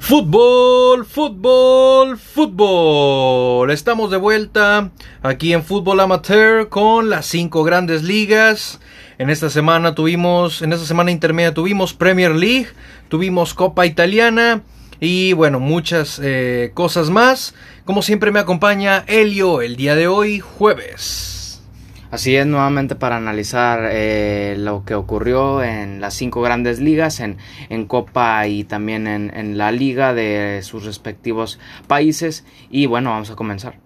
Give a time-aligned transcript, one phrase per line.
[0.00, 3.70] Fútbol, fútbol, fútbol.
[3.70, 4.90] Estamos de vuelta
[5.22, 8.80] aquí en Fútbol Amateur con las cinco grandes ligas.
[9.18, 12.68] En esta semana tuvimos, en esta semana intermedia tuvimos Premier League,
[13.08, 14.62] tuvimos Copa Italiana
[15.00, 17.54] y bueno, muchas eh, cosas más.
[17.84, 21.33] Como siempre me acompaña Elio el día de hoy, jueves.
[22.14, 27.38] Así es, nuevamente para analizar eh, lo que ocurrió en las cinco grandes ligas, en,
[27.70, 31.58] en Copa y también en, la liga de sus respectivos
[31.88, 32.44] países.
[32.70, 33.80] Y bueno, vamos a comenzar.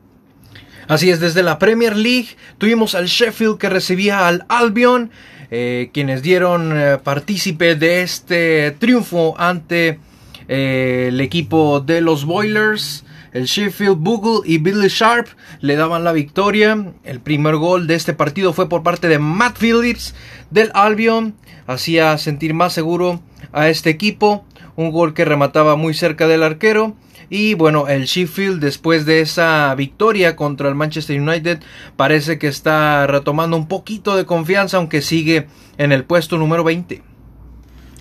[0.88, 5.10] Así es, desde la Premier League tuvimos al Sheffield que recibía al Albion,
[5.50, 10.00] eh, quienes dieron eh, partícipe de este triunfo ante
[10.48, 13.06] eh, el equipo de los Boilers.
[13.32, 15.28] El Sheffield Bugle y Billy Sharp
[15.60, 16.92] le daban la victoria.
[17.04, 20.14] El primer gol de este partido fue por parte de Matt Phillips
[20.50, 21.34] del Albion.
[21.66, 23.20] Hacía sentir más seguro
[23.52, 24.44] a este equipo.
[24.76, 26.96] Un gol que remataba muy cerca del arquero.
[27.30, 31.60] Y bueno, el Sheffield después de esa victoria contra el Manchester United
[31.96, 37.07] parece que está retomando un poquito de confianza aunque sigue en el puesto número 20.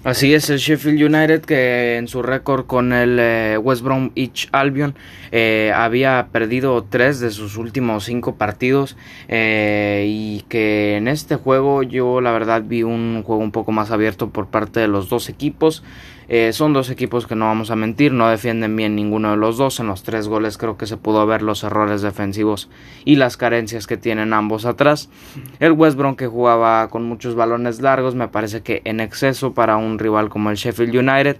[0.08, 4.95] Así es, el Sheffield United que en su récord con el eh, West Bromwich Albion
[5.33, 8.95] eh, había perdido tres de sus últimos cinco partidos
[9.27, 13.91] eh, y que en este juego yo la verdad vi un juego un poco más
[13.91, 15.83] abierto por parte de los dos equipos.
[16.30, 19.58] Eh, son dos equipos que no vamos a mentir, no defienden bien ninguno de los
[19.58, 19.80] dos.
[19.80, 22.70] En los tres goles creo que se pudo ver los errores defensivos
[23.06, 25.09] y las carencias que tienen ambos atrás.
[25.59, 30.00] El West que jugaba con muchos balones largos me parece que en exceso para un
[30.00, 31.38] rival como el Sheffield United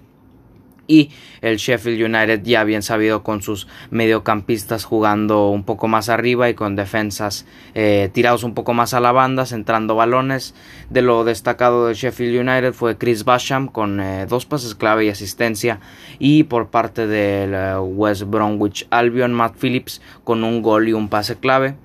[0.88, 6.50] y el Sheffield United ya bien sabido con sus mediocampistas jugando un poco más arriba
[6.50, 10.56] y con defensas eh, tirados un poco más a la banda, centrando balones.
[10.90, 15.10] De lo destacado del Sheffield United fue Chris Basham con eh, dos pases clave y
[15.10, 15.80] asistencia
[16.20, 21.10] y por parte del eh, West Bromwich Albion Matt Phillips con un gol y un
[21.10, 21.76] pase clave.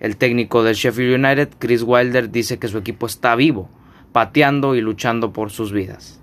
[0.00, 3.70] El técnico del Sheffield United, Chris Wilder, dice que su equipo está vivo,
[4.12, 6.20] pateando y luchando por sus vidas.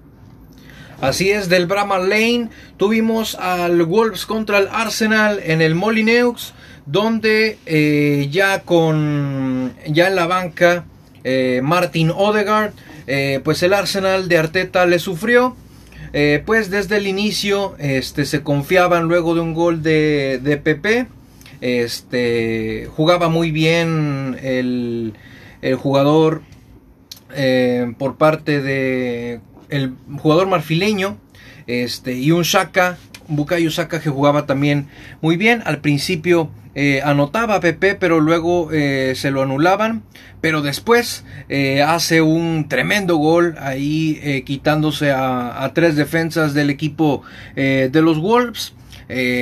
[1.04, 2.48] Así es, del Brahma Lane
[2.78, 6.54] tuvimos al Wolves contra el Arsenal en el Molineux,
[6.86, 10.86] donde eh, ya con ya en la banca
[11.26, 12.72] eh, Martin Odegaard,
[13.06, 15.58] eh, pues el Arsenal de Arteta le sufrió.
[16.46, 21.08] pues desde el inicio este, se confiaban luego de un gol de, de Pepe.
[21.60, 25.16] Este, jugaba muy bien el,
[25.62, 26.44] el jugador
[27.98, 29.42] por parte de
[29.76, 31.18] el jugador marfileño,
[31.68, 32.98] este, y un Shaka,
[33.28, 34.88] un Bukayo Saka que jugaba también
[35.22, 35.62] muy bien.
[35.66, 40.04] Al principio eh, anotaba a Pepe, pero luego eh, se lo anulaban.
[40.42, 47.22] Pero después eh, hace un tremendo gol ahí quitándose a, a, tres defensas del equipo
[47.56, 48.74] de los Wolves.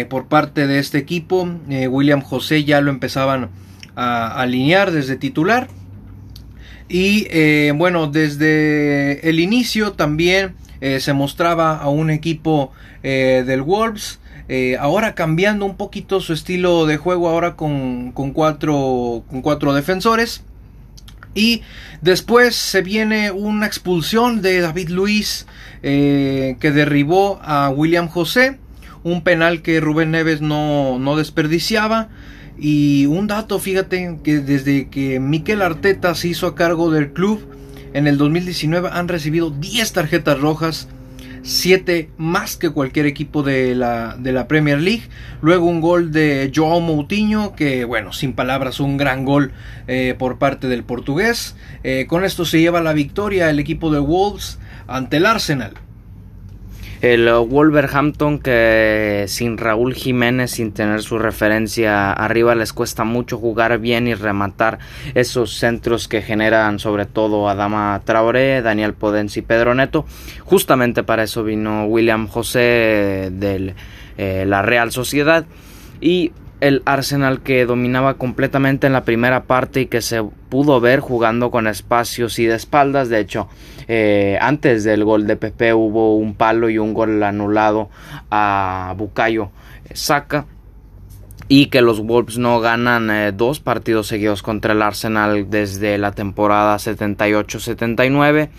[0.09, 3.49] por parte de este equipo, William José ya lo empezaban
[3.95, 5.67] a alinear desde titular.
[6.91, 13.61] Y eh, bueno, desde el inicio también eh, se mostraba a un equipo eh, del
[13.61, 14.19] Wolves.
[14.77, 20.43] ahora cambiando un poquito su estilo de juego, ahora con, con, cuatro, con cuatro defensores.
[21.33, 21.61] Y
[22.01, 25.47] después se viene una expulsión de David Luis
[25.81, 28.59] que derribó a William José.
[29.03, 32.09] Un penal que Rubén Neves no, no desperdiciaba.
[32.63, 37.43] Y un dato, fíjate, que desde que Miquel Arteta se hizo a cargo del club,
[37.93, 40.87] en el 2019 han recibido 10 tarjetas rojas,
[41.41, 45.01] 7 más que cualquier equipo de la, de la Premier League.
[45.41, 49.53] Luego un gol de Joao Moutinho, que bueno, sin palabras, un gran gol
[49.87, 51.55] eh, por parte del portugués.
[51.83, 55.73] Eh, con esto se lleva la victoria el equipo de Wolves ante el Arsenal
[57.01, 63.79] el Wolverhampton que sin Raúl Jiménez, sin tener su referencia arriba, les cuesta mucho jugar
[63.79, 64.77] bien y rematar
[65.15, 70.05] esos centros que generan sobre todo Adama Traoré, Daniel Podens y Pedro Neto.
[70.45, 73.73] Justamente para eso vino William José de
[74.17, 75.45] eh, la Real Sociedad
[75.99, 76.31] y
[76.61, 81.51] el Arsenal que dominaba completamente en la primera parte y que se pudo ver jugando
[81.51, 83.09] con espacios y de espaldas.
[83.09, 83.49] De hecho,
[83.87, 87.89] eh, antes del gol de Pepe hubo un palo y un gol anulado
[88.29, 89.51] a Bucayo
[89.93, 90.45] Saca.
[91.47, 96.13] Y que los Wolves no ganan eh, dos partidos seguidos contra el Arsenal desde la
[96.13, 98.49] temporada 78-79.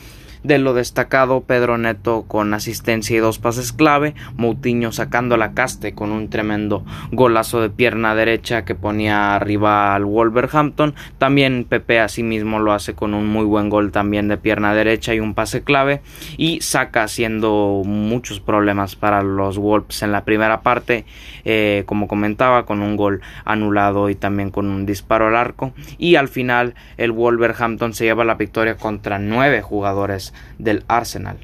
[0.42, 5.94] De lo destacado, Pedro Neto con asistencia y dos pases clave, Moutinho sacando la caste
[5.94, 10.94] con un tremendo golazo de pierna derecha que ponía arriba al Wolverhampton.
[11.18, 15.20] También Pepe asimismo lo hace con un muy buen gol también de pierna derecha y
[15.20, 16.00] un pase clave.
[16.36, 21.04] Y saca haciendo muchos problemas para los Wolves en la primera parte,
[21.44, 25.72] eh, como comentaba, con un gol anulado y también con un disparo al arco.
[25.98, 31.38] Y al final el Wolverhampton se lleva la victoria contra nueve jugadores del Arsenal.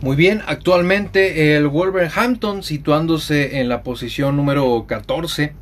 [0.00, 5.54] Muy bien, actualmente el Wolverhampton situándose en la posición número 14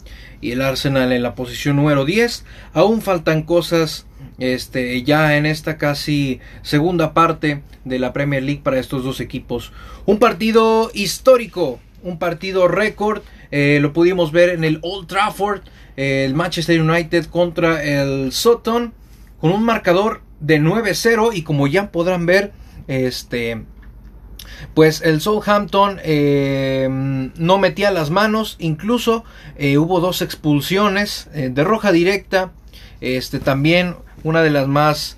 [0.42, 2.44] y el Arsenal en la posición número 10.
[2.74, 4.06] Aún faltan cosas
[4.38, 9.72] este, ya en esta casi segunda parte de la Premier League para estos dos equipos.
[10.04, 15.62] Un partido histórico, un partido récord, eh, lo pudimos ver en el Old Trafford,
[15.96, 18.92] el Manchester United contra el Sutton,
[19.40, 22.52] con un marcador de 9-0 y como ya podrán ver,
[22.88, 23.64] este
[24.74, 29.24] pues el Southampton eh, no metía las manos, incluso
[29.56, 32.52] eh, hubo dos expulsiones eh, de roja directa,
[33.00, 35.16] este también una de las más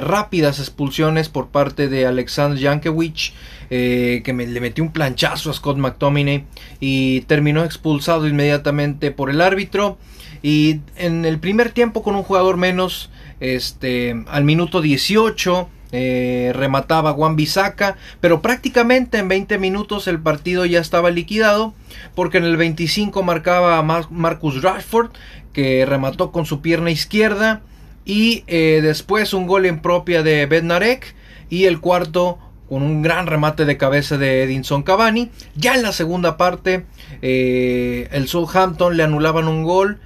[0.00, 3.32] rápidas expulsiones por parte de Alexander Jankiewicz,
[3.68, 6.44] que le metió un planchazo a Scott McTominay
[6.78, 9.98] y terminó expulsado inmediatamente por el árbitro.
[10.40, 13.10] Y en el primer tiempo con un jugador menos,
[13.40, 20.66] este, al minuto 18, eh, remataba Juan Bisaca, pero prácticamente en 20 minutos el partido
[20.66, 21.74] ya estaba liquidado,
[22.14, 25.10] porque en el 25 marcaba Marcus Rashford,
[25.52, 27.62] que remató con su pierna izquierda,
[28.04, 31.14] y eh, después un gol en propia de Bednarek,
[31.48, 32.38] y el cuarto
[32.68, 35.30] con un gran remate de cabeza de Edinson Cavani.
[35.54, 36.84] Ya en la segunda parte,
[37.22, 40.00] eh, el Southampton le anulaban un gol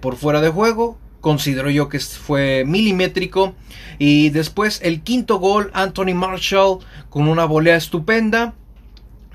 [0.00, 3.54] por fuera de juego, considero yo que fue milimétrico.
[3.98, 6.78] Y después el quinto gol, Anthony Marshall
[7.08, 8.54] con una volea estupenda.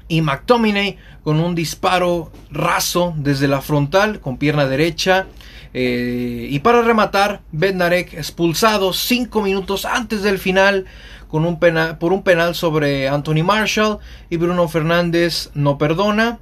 [0.07, 5.25] Y McTominay con un disparo raso desde la frontal con pierna derecha.
[5.73, 10.85] Eh, y para rematar, Bednarek expulsado cinco minutos antes del final
[11.27, 13.97] con un penal, por un penal sobre Anthony Marshall.
[14.29, 16.39] Y Bruno Fernández no perdona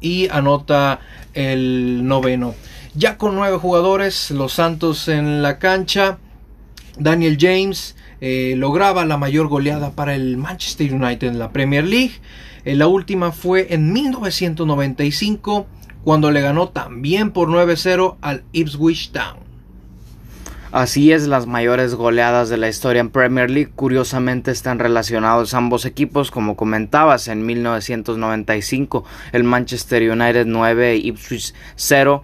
[0.00, 1.00] y anota
[1.34, 2.54] el noveno.
[2.94, 6.18] Ya con nueve jugadores, los Santos en la cancha.
[6.98, 12.14] Daniel James eh, lograba la mayor goleada para el Manchester United en la Premier League.
[12.64, 15.68] Eh, la última fue en 1995
[16.02, 19.49] cuando le ganó también por 9-0 al Ipswich Town.
[20.72, 25.84] Así es, las mayores goleadas de la historia en Premier League curiosamente están relacionados ambos
[25.84, 32.22] equipos, como comentabas, en 1995 el Manchester United 9 Ipswich 0.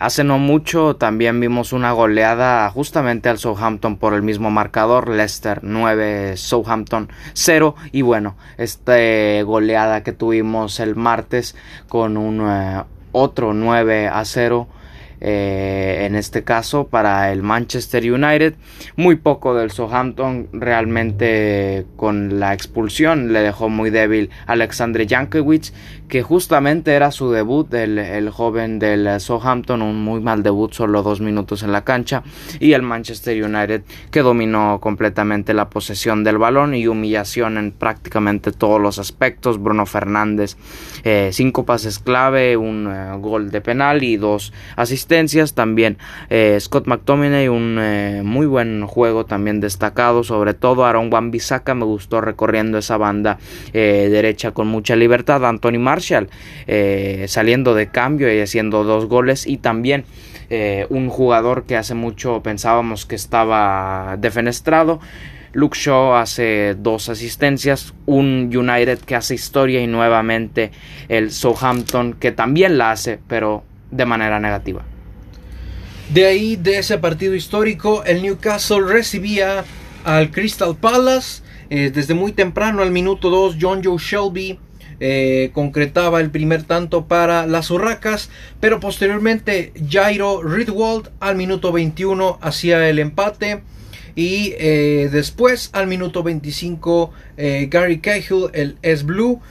[0.00, 5.60] Hace no mucho también vimos una goleada justamente al Southampton por el mismo marcador, Leicester
[5.62, 8.96] 9, Southampton 0 y bueno, esta
[9.44, 11.54] goleada que tuvimos el martes
[11.88, 12.82] con un eh,
[13.12, 14.66] otro 9 a 0
[15.20, 18.54] eh, en este caso para el Manchester United.
[18.96, 25.72] Muy poco del Southampton realmente con la expulsión le dejó muy débil Alexander Jankiewicz
[26.08, 31.02] que justamente era su debut el, el joven del Southampton un muy mal debut solo
[31.02, 32.22] dos minutos en la cancha
[32.60, 38.52] y el Manchester United que dominó completamente la posesión del balón y humillación en prácticamente
[38.52, 40.56] todos los aspectos Bruno Fernández
[41.02, 45.05] eh, cinco pases clave un eh, gol de penal y dos asistencias
[45.54, 45.98] también
[46.30, 50.24] eh, Scott McTominay, un eh, muy buen juego también destacado.
[50.24, 53.38] Sobre todo Aaron Wan Bissaka me gustó recorriendo esa banda
[53.72, 55.44] eh, derecha con mucha libertad.
[55.44, 56.28] Anthony Marshall
[57.28, 59.46] saliendo de cambio y haciendo dos goles.
[59.46, 60.04] Y también
[60.88, 65.00] un jugador que hace mucho pensábamos que estaba defenestrado.
[65.52, 70.70] Luke Shaw hace dos asistencias, un United que hace historia y nuevamente
[71.08, 74.84] el Southampton que también la hace, pero de manera negativa.
[76.12, 79.64] De ahí, de ese partido histórico, el Newcastle recibía
[80.04, 81.42] al Crystal Palace.
[81.68, 84.60] Eh, desde muy temprano, al minuto 2, John Joe Shelby
[85.00, 92.38] eh, concretaba el primer tanto para las Urracas, pero posteriormente Jairo Ridwald al minuto 21
[92.40, 93.62] hacía el empate.
[94.14, 97.10] Y eh, después, al minuto 25,
[97.68, 99.42] Gary Cahill, el S Blue,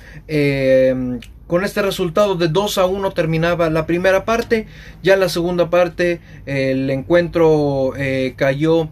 [1.47, 4.67] con este resultado de 2 a 1 terminaba la primera parte.
[5.03, 8.89] Ya en la segunda parte el encuentro eh, cayó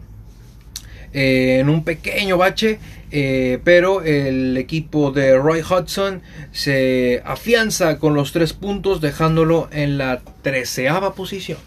[1.14, 2.80] eh, en un pequeño bache.
[3.16, 10.00] Eh, pero el equipo de Roy Hudson se afianza con los tres puntos dejándolo en
[10.00, 11.60] la treceava posición.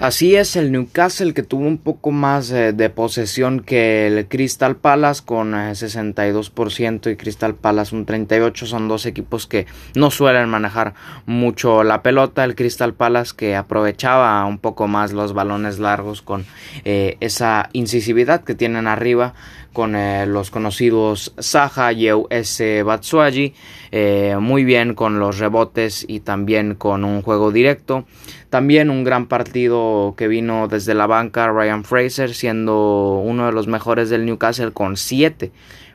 [0.00, 4.74] Así es, el Newcastle que tuvo un poco más eh, de posesión que el Crystal
[4.74, 8.66] Palace con 62% eh, y Crystal Palace un 38%.
[8.66, 10.94] Son dos equipos que no suelen manejar
[11.26, 12.42] mucho la pelota.
[12.42, 16.44] El Crystal Palace que aprovechaba un poco más los balones largos con
[16.84, 19.34] eh, esa incisividad que tienen arriba
[19.72, 19.94] con
[20.32, 22.84] los conocidos Saha y S.
[22.84, 23.54] Batsuagi,
[24.38, 28.06] muy bien con los rebotes y también con un juego directo.
[28.54, 33.66] También un gran partido que vino desde la banca Ryan Fraser, siendo uno de los
[33.66, 35.50] mejores del Newcastle con 7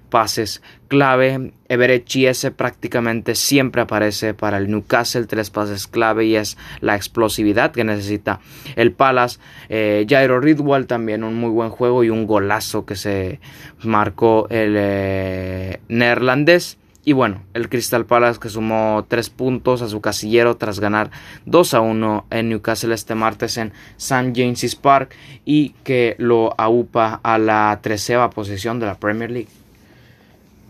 [0.10, 1.54] pases clave.
[1.70, 7.72] Everett Chiese prácticamente siempre aparece para el Newcastle, tres pases clave y es la explosividad
[7.72, 8.42] que necesita
[8.76, 9.40] el Palace.
[9.70, 13.40] Eh, Jairo Ridwell también un muy buen juego y un golazo que se
[13.84, 16.78] marcó el eh, neerlandés.
[17.10, 21.10] Y bueno, el Crystal Palace que sumó 3 puntos a su casillero tras ganar
[21.48, 24.32] 2 a 1 en Newcastle este martes en St.
[24.36, 29.50] James's Park y que lo aupa a la treceava posición de la Premier League.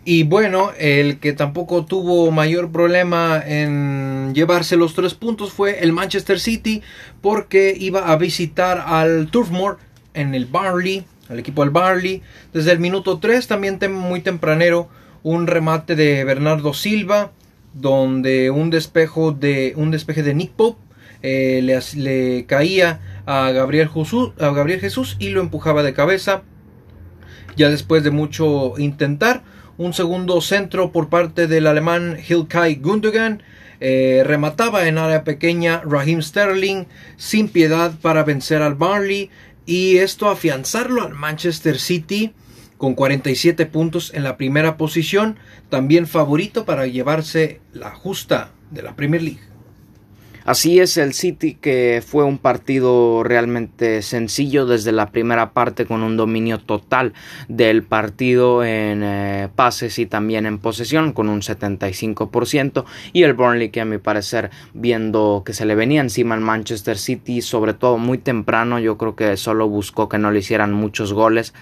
[0.06, 5.92] Y bueno, el que tampoco tuvo mayor problema en llevarse los tres puntos fue el
[5.92, 6.80] Manchester City
[7.20, 9.76] porque iba a visitar al Turfmoor
[10.14, 12.22] en el Barley, al equipo del Barley,
[12.54, 14.88] desde el minuto 3 también muy tempranero
[15.22, 17.32] un remate de Bernardo Silva,
[17.74, 20.80] donde un despejo de un despeje de Nick Pope
[21.22, 21.60] eh,
[21.96, 26.42] le, caía a Gabriel, Jesús, a Gabriel Jesús y lo empujaba de cabeza.
[27.56, 29.42] Ya después de mucho intentar,
[29.76, 33.42] un segundo centro por parte del alemán Hilkay Gundogan
[33.80, 36.84] eh, remataba en área pequeña Raheem Sterling
[37.16, 39.30] sin piedad para vencer al Barley
[39.64, 42.32] y esto afianzarlo al Manchester City
[42.80, 45.36] con 47 puntos en la primera posición,
[45.68, 49.40] también favorito para llevarse la justa de la Premier League.
[50.46, 56.02] Así es el City que fue un partido realmente sencillo desde la primera parte con
[56.02, 57.12] un dominio total
[57.48, 63.68] del partido en eh, pases y también en posesión con un 75% y el Burnley
[63.68, 67.98] que a mi parecer viendo que se le venía encima al Manchester City sobre todo
[67.98, 71.52] muy temprano yo creo que solo buscó que no le hicieran muchos goles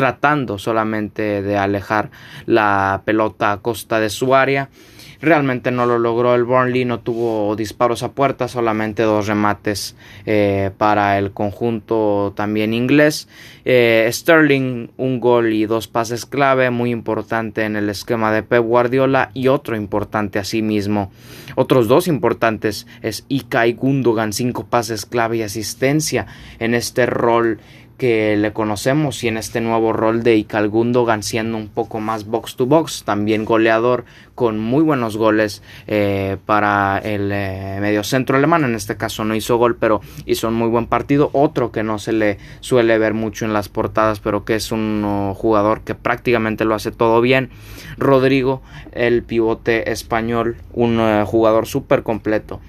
[0.00, 2.10] tratando solamente de alejar
[2.46, 4.70] la pelota a costa de su área.
[5.20, 10.70] Realmente no lo logró el Burnley, no tuvo disparos a puerta, solamente dos remates eh,
[10.78, 13.28] para el conjunto también inglés.
[13.66, 18.64] Eh, Sterling, un gol y dos pases clave, muy importante en el esquema de Pep
[18.64, 21.12] Guardiola y otro importante asimismo.
[21.56, 26.26] Otros dos importantes es Ikai Gundogan, cinco pases clave y asistencia
[26.58, 27.60] en este rol
[28.00, 32.24] que le conocemos y en este nuevo rol de Ikal Gundogan siendo un poco más
[32.24, 38.38] box to box, también goleador con muy buenos goles eh, para el eh, medio centro
[38.38, 41.82] alemán, en este caso no hizo gol pero hizo un muy buen partido, otro que
[41.82, 45.82] no se le suele ver mucho en las portadas pero que es un uh, jugador
[45.82, 47.50] que prácticamente lo hace todo bien,
[47.98, 52.60] Rodrigo, el pivote español, un uh, jugador súper completo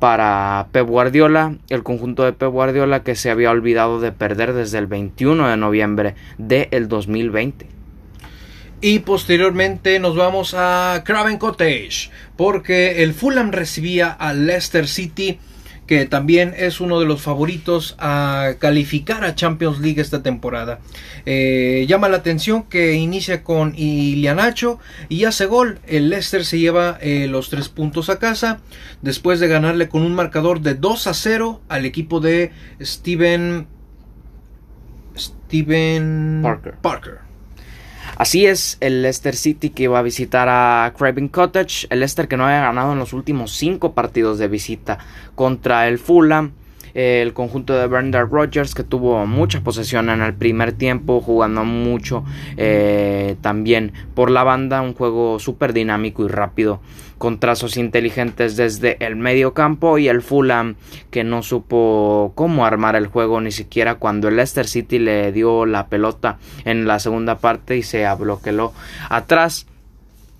[0.00, 4.78] para Pep Guardiola, el conjunto de Pep Guardiola que se había olvidado de perder desde
[4.78, 7.68] el 21 de noviembre del 2020.
[8.80, 15.38] Y posteriormente nos vamos a Craven Cottage, porque el Fulham recibía al Leicester City
[15.90, 20.78] que también es uno de los favoritos a calificar a Champions League esta temporada.
[21.26, 24.78] Eh, llama la atención que inicia con Ilianacho
[25.08, 25.80] y hace gol.
[25.88, 28.60] El Leicester se lleva eh, los tres puntos a casa
[29.02, 33.66] después de ganarle con un marcador de 2 a 0 al equipo de Steven
[35.16, 36.40] Steven
[36.82, 37.29] Parker.
[38.20, 42.36] Así es, el Leicester City que iba a visitar a Craven Cottage, el Leicester que
[42.36, 44.98] no había ganado en los últimos cinco partidos de visita
[45.34, 46.52] contra el Fulham
[46.94, 52.24] el conjunto de Bernard Rogers que tuvo mucha posesión en el primer tiempo, jugando mucho
[52.56, 56.80] eh, también por la banda, un juego súper dinámico y rápido
[57.20, 60.76] con trazos inteligentes desde el medio campo y el Fulham
[61.10, 65.66] que no supo cómo armar el juego ni siquiera cuando el Leicester City le dio
[65.66, 68.72] la pelota en la segunda parte y se bloqueó
[69.10, 69.66] atrás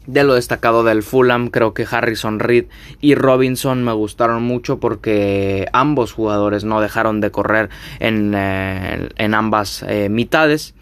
[0.07, 2.65] de lo destacado del Fulham, creo que Harrison Reed
[3.03, 7.69] y Robinson me gustaron mucho porque ambos jugadores no dejaron de correr
[7.99, 10.75] en, eh, ambas eh, mitades.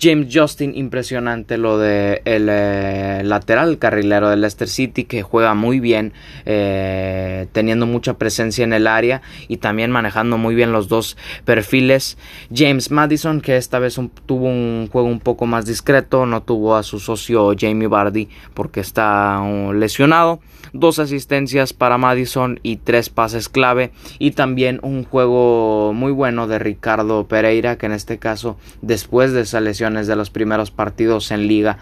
[0.00, 5.80] James Justin, impresionante lo de el eh, lateral carrilero del Leicester City que juega muy
[5.80, 6.12] bien,
[6.44, 12.18] eh, teniendo mucha presencia en el área y también manejando muy bien los dos perfiles.
[12.54, 16.82] James Madison que esta vez tuvo un juego un poco más discreto, no tuvo a
[16.82, 20.40] su socio Jamie Vardy porque está uh, lesionado
[20.74, 26.58] dos asistencias para Madison y tres pases clave y también un juego muy bueno de
[26.58, 31.48] Ricardo Pereira que en este caso después de esas lesiones de los primeros partidos en
[31.48, 31.78] liga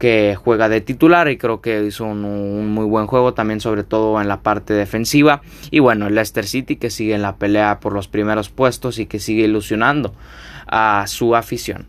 [0.00, 4.20] que juega de titular y creo que hizo un, muy buen juego también sobre todo
[4.20, 5.42] en la parte defensiva.
[5.70, 9.04] Y bueno el Leicester City que sigue en la pelea por los primeros puestos y
[9.04, 10.14] que sigue ilusionando
[10.66, 11.86] a su afición.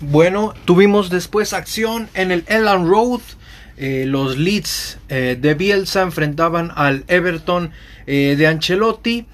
[0.00, 3.20] Bueno tuvimos después acción en el Elland Road.
[3.76, 7.70] Eh, los Leeds eh, de Bielsa enfrentaban al Everton
[8.06, 9.26] eh, de Ancelotti.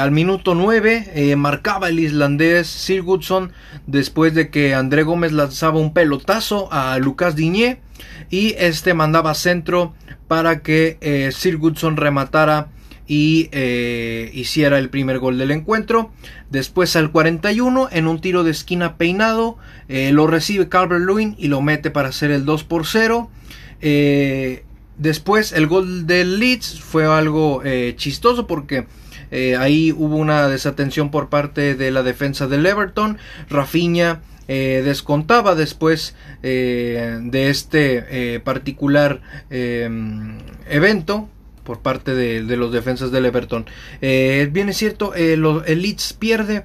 [0.00, 3.52] Al minuto 9 marcaba el islandés Sigurdsson
[3.86, 7.80] después de que André Gómez lanzaba un pelotazo a Lucas Diñé
[8.30, 9.94] y este mandaba centro
[10.28, 12.68] para que Sigurdsson rematara
[13.08, 13.50] y
[14.32, 16.12] hiciera el primer gol del encuentro.
[16.50, 19.58] Después al 41 en un tiro de esquina peinado
[19.88, 23.30] lo recibe Calvert Lewin y lo mete para hacer el 2 por 0.
[23.82, 24.64] Eh,
[24.96, 28.86] después el gol del Leeds fue algo eh, chistoso porque
[29.32, 33.18] eh, ahí hubo una desatención por parte de la defensa del Everton.
[33.50, 39.22] Rafinha descontaba después de este particular
[40.68, 41.30] evento
[41.64, 43.64] por parte de, los defensas del Everton.
[44.00, 46.64] bien es cierto, el Leeds pierde.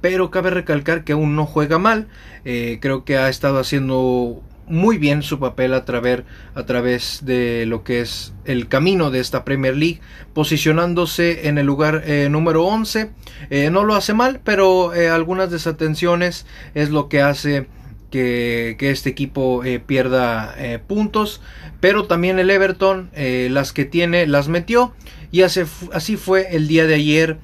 [0.00, 2.06] pero cabe recalcar que aún no juega mal.
[2.44, 4.40] creo que ha estado haciendo
[4.70, 6.22] muy bien su papel a través,
[6.54, 10.00] a través de lo que es el camino de esta Premier League,
[10.32, 13.10] posicionándose en el lugar eh, número 11.
[13.50, 17.66] Eh, no lo hace mal, pero eh, algunas desatenciones es lo que hace
[18.10, 20.54] que, este equipo pierda
[20.86, 21.40] puntos.
[21.80, 24.94] Pero también el Everton, las que tiene, las metió.
[25.30, 27.38] Y así fue el día de ayer.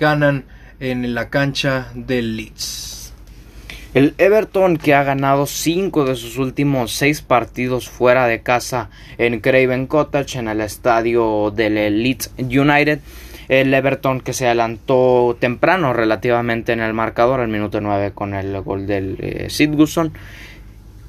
[0.00, 0.46] ganan
[0.80, 3.03] en la cancha del Leeds.
[3.94, 9.38] El Everton que ha ganado cinco de sus últimos seis partidos fuera de casa en
[9.38, 12.98] Craven Cottage en el estadio del Leeds United.
[13.48, 18.60] El Everton que se adelantó temprano relativamente en el marcador al minuto 9 con el
[18.62, 19.46] gol del eh,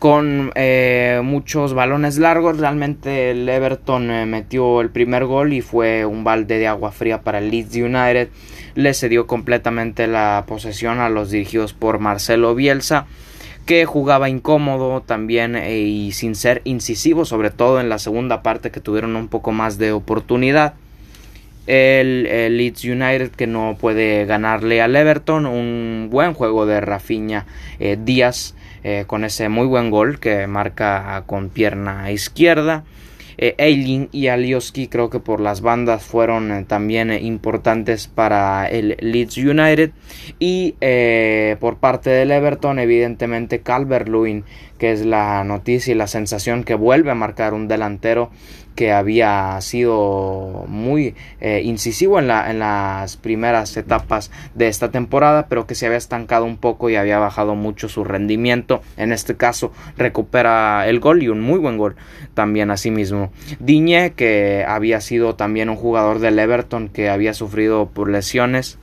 [0.05, 2.59] con eh, muchos balones largos.
[2.59, 7.23] Realmente el Everton eh, metió el primer gol y fue un balde de agua fría
[7.23, 8.29] para el Leeds United
[8.75, 13.07] le cedió completamente la posesión a los dirigidos por Marcelo Bielsa
[13.65, 18.69] que jugaba incómodo también eh, y sin ser incisivo, sobre todo en la segunda parte
[18.69, 20.75] que tuvieron un poco más de oportunidad.
[21.65, 22.25] El,
[22.57, 27.47] Leeds United que no puede ganarle al Everton, un buen juego de Rafinha
[27.79, 28.53] Díaz
[28.87, 32.83] eh, con ese muy buen gol que marca con pierna izquierda.
[33.37, 38.95] Eh, y Alioski creo que por las bandas fueron eh, también eh, importantes para el
[38.99, 39.91] Leeds United
[40.39, 40.75] y
[41.59, 44.45] por parte del Everton evidentemente Calvert Lewin
[44.77, 48.29] que es la noticia y la sensación que vuelve a marcar un delantero
[48.75, 55.47] que había sido muy eh, incisivo en, la, en las primeras etapas de esta temporada,
[55.47, 58.81] pero que se había estancado un poco y había bajado mucho su rendimiento.
[58.97, 61.95] En este caso recupera el gol y un muy buen gol
[62.33, 63.31] también asimismo.
[63.59, 68.77] Diñe, que había sido también un jugador del Everton que había sufrido por lesiones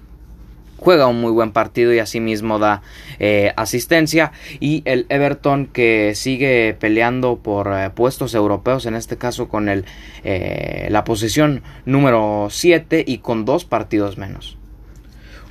[0.82, 2.82] juega un muy buen partido y asimismo da
[3.20, 4.32] eh, asistencia.
[4.58, 9.84] Y el Everton que sigue peleando por eh, puestos europeos en este caso con el,
[10.24, 14.58] eh, la posición número 7 y con dos partidos menos.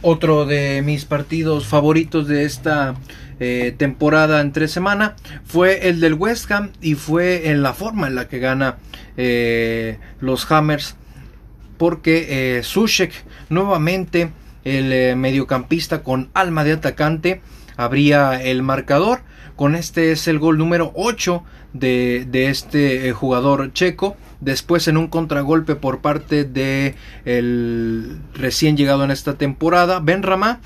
[0.02, 2.96] Otro de mis partidos favoritos de esta
[3.78, 5.16] temporada entre semana
[5.46, 8.78] fue el del West Ham y fue en la forma en la que gana
[10.20, 10.96] los Hammers
[11.78, 13.12] porque Sushek
[13.50, 14.30] nuevamente
[14.64, 17.42] el eh, mediocampista con alma de atacante
[17.78, 19.22] abría el marcador.
[19.56, 21.44] Con este es el gol número 8
[21.74, 24.16] de, este eh, jugador checo.
[24.40, 26.96] Después en un contragolpe por parte de
[27.26, 30.62] el recién llegado en esta temporada, Ben Rama.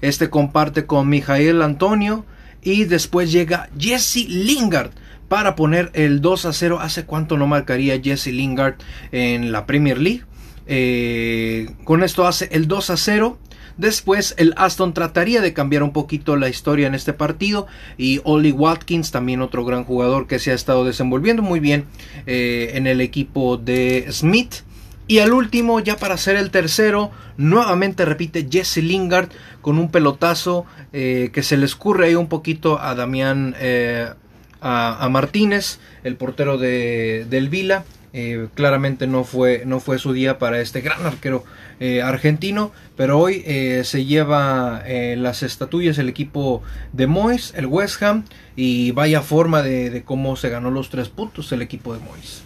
[0.00, 2.24] Este comparte con Mijael Antonio.
[2.62, 4.90] Y después llega Jesse Lingard
[5.28, 6.78] para poner el 2 a 0.
[6.80, 8.76] ¿Hace cuánto no marcaría Jesse Lingard
[9.12, 10.22] en la Premier League?
[10.66, 13.38] Eh, con esto hace el 2 a 0.
[13.76, 17.66] Después el Aston trataría de cambiar un poquito la historia en este partido
[17.98, 21.86] y Oli Watkins, también otro gran jugador que se ha estado desenvolviendo muy bien
[22.26, 24.62] eh, en el equipo de Smith.
[25.06, 29.28] Y al último, ya para ser el tercero, nuevamente repite Jesse Lingard
[29.60, 33.54] con un pelotazo eh, que se le escurre ahí un poquito a Damián,
[34.62, 37.84] a, Martínez, el portero de, del Vila.
[38.16, 41.44] Eh, claramente no fue, no fue su día para este gran arquero
[42.02, 43.42] argentino, pero hoy
[43.84, 48.24] se lleva las estatuillas el equipo de Mois, el West Ham,
[48.56, 52.42] y vaya forma de, de cómo se ganó los tres puntos el equipo de Mois.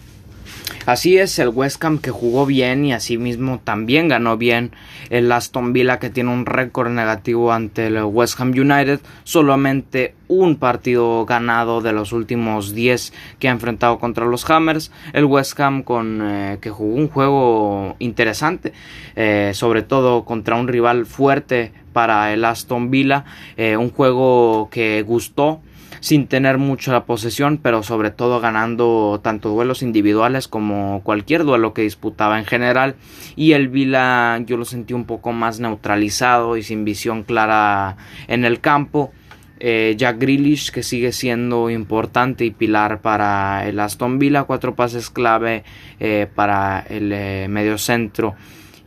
[0.86, 4.72] Así es, el West Ham que jugó bien y asimismo también ganó bien.
[5.10, 9.00] El Aston Villa que tiene un récord negativo ante el West Ham United.
[9.24, 14.90] Solamente un partido ganado de los últimos 10 que ha enfrentado contra los Hammers.
[15.12, 18.72] El West Ham con, eh, que jugó un juego interesante,
[19.16, 23.24] eh, sobre todo contra un rival fuerte para el Aston Villa.
[23.56, 25.60] Eh, un juego que gustó
[26.00, 31.82] sin tener mucha posesión, pero sobre todo ganando tanto duelos individuales como cualquier duelo que
[31.82, 32.96] disputaba en general.
[33.36, 38.44] Y el Vila yo lo sentí un poco más neutralizado y sin visión clara en
[38.44, 39.12] el campo.
[39.60, 45.10] Eh, Jack Grealish que sigue siendo importante y pilar para el Aston Villa, cuatro pases
[45.10, 45.64] clave
[45.98, 48.36] eh, para el eh, mediocentro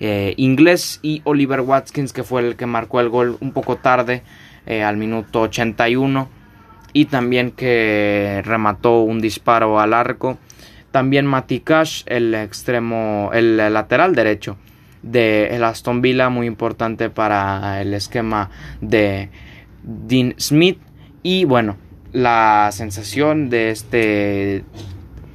[0.04, 4.24] inglés y Oliver Watkins que fue el que marcó el gol un poco tarde
[4.66, 6.41] al minuto 81
[6.94, 10.38] y también que remató un disparo al arco.
[10.92, 14.58] También Mati Cash, el extremo, el lateral derecho
[15.02, 18.50] de el Aston Villa, muy importante para el esquema
[18.82, 19.30] de
[19.84, 20.80] Dean Smith.
[21.24, 21.78] Y bueno,
[22.12, 24.64] la sensación de este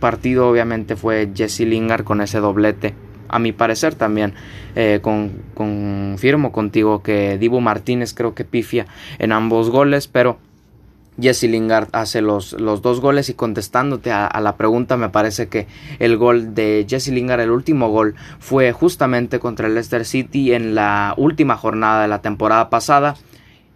[0.00, 2.94] partido obviamente fue Jesse Lingard con ese doblete.
[3.28, 4.34] A mi parecer también
[4.76, 8.86] eh, confirmo contigo que Dibu Martínez creo que pifia
[9.18, 10.38] en ambos goles, pero
[11.20, 15.66] Jesse Lingard hace los, los dos goles y contestándote a, la pregunta me parece que
[15.98, 20.74] el gol de Jesse Lingard, el último gol, fue justamente contra el Leicester City en
[20.74, 23.16] la última jornada de la temporada pasada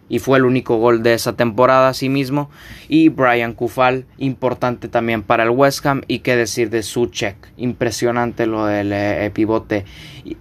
[0.09, 2.51] y fue el único gol de esa temporada asimismo
[2.89, 7.37] y Brian Kufal importante también para el West Ham y qué decir de Suchek.
[7.57, 9.85] Impresionante lo del eh, pivote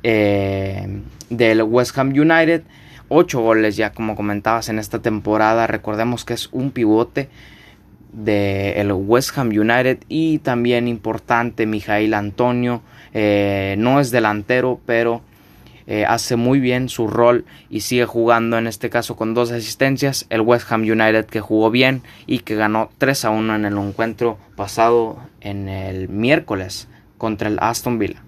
[0.03, 2.63] eh, del West Ham United
[3.09, 5.67] 8 goles ya como comentabas en esta temporada.
[5.67, 7.29] Recordemos que es un pivote
[8.13, 12.81] del West Ham United y también importante Mijail Antonio.
[13.13, 15.21] Eh, no es delantero, pero
[15.91, 20.27] eh, hace muy bien su rol y sigue jugando en este caso con dos asistencias.
[20.29, 23.77] El West Ham United que jugó bien y que ganó 3 a 1 en el
[23.77, 28.21] encuentro pasado en el miércoles contra el Aston Villa.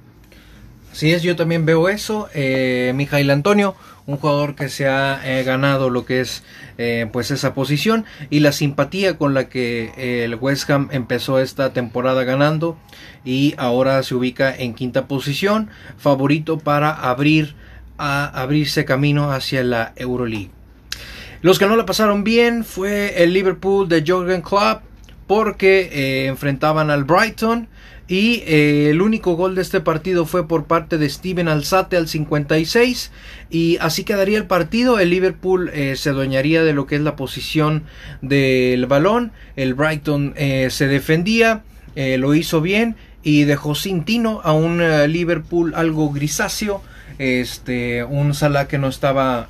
[0.91, 2.30] Así es, yo también veo eso.
[2.34, 3.76] Eh, Mijail Antonio
[4.12, 6.43] un jugador que se ha eh, ganado lo que es
[6.78, 11.39] eh, pues esa posición y la simpatía con la que eh, el West Ham empezó
[11.39, 12.78] esta temporada ganando
[13.24, 17.56] y ahora se ubica en quinta posición favorito para abrir
[17.97, 20.50] a abrirse camino hacia la Euroleague.
[21.41, 24.84] Los que no la pasaron bien fue el Liverpool de Jürgen Klopp
[25.28, 27.67] porque enfrentaban al Brighton
[28.12, 32.10] y eh, el único gol de este partido fue por parte de Steven Alzate al
[32.10, 33.10] 56.
[33.50, 35.00] Y así quedaría el partido.
[35.00, 37.84] El Liverpool eh, se adueñaría de lo que es la posición
[38.21, 39.32] del balón.
[39.56, 41.63] El Brighton eh, se defendía.
[41.95, 42.97] lo hizo bien.
[43.24, 46.82] Y dejó sin tino a un Liverpool algo grisáceo.
[47.17, 49.47] Este, un Salah que no estaba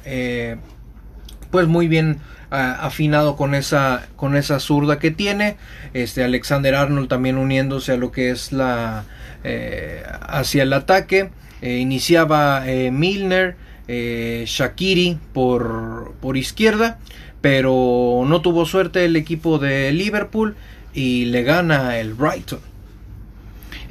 [1.49, 2.19] pues muy bien
[2.51, 5.55] afinado con esa con esa zurda que tiene
[5.93, 9.05] este Alexander Arnold también uniéndose a lo que es la
[9.43, 11.29] eh, hacia el ataque
[11.61, 13.55] eh, iniciaba eh, Milner
[13.87, 16.99] Shakiri por por izquierda
[17.39, 20.55] pero no tuvo suerte el equipo de Liverpool
[20.93, 22.70] y le gana el Brighton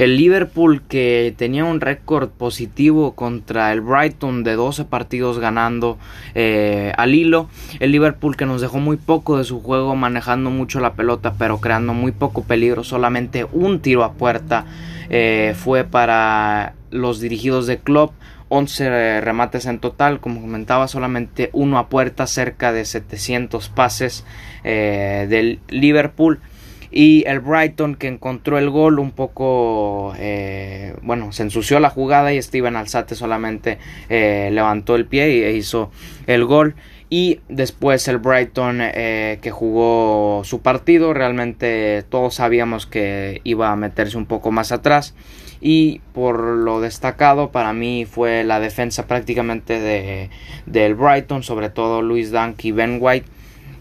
[0.00, 5.98] el Liverpool que tenía un récord positivo contra el Brighton de 12 partidos ganando
[6.34, 7.50] eh, al hilo.
[7.80, 11.60] El Liverpool que nos dejó muy poco de su juego manejando mucho la pelota pero
[11.60, 12.82] creando muy poco peligro.
[12.82, 14.64] Solamente un tiro a puerta
[15.10, 18.12] eh, fue para los dirigidos de club.
[18.48, 24.24] 11 remates en total, como comentaba, solamente uno a puerta, cerca de 700 pases
[24.64, 26.40] eh, del Liverpool
[26.90, 32.32] y el Brighton que encontró el gol un poco eh, bueno se ensució la jugada
[32.32, 35.90] y Steven Alzate solamente eh, levantó el pie e hizo
[36.26, 36.74] el gol.
[37.12, 43.76] Y después el Brighton eh, que jugó su partido realmente todos sabíamos que iba a
[43.76, 45.14] meterse un poco más atrás.
[45.60, 50.30] Y por lo destacado para mí fue la defensa prácticamente de
[50.66, 53.26] del Brighton sobre todo Luis Dunk y Ben White